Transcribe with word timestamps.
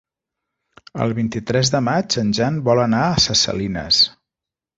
El 1.05 1.13
vint-i-tres 1.19 1.71
de 1.75 1.81
maig 1.89 2.17
en 2.23 2.33
Jan 2.39 2.59
vol 2.71 2.83
anar 2.87 3.03
a 3.11 3.21
Ses 3.27 3.45
Salines. 3.49 4.03